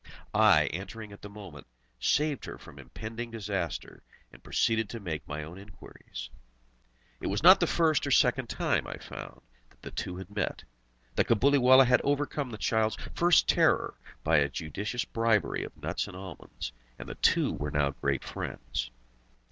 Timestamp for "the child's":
12.49-12.97